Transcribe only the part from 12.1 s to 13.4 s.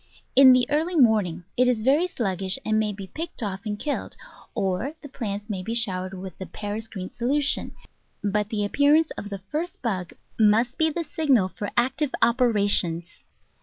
operations.